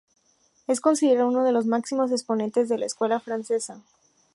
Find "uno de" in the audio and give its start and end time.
1.27-1.51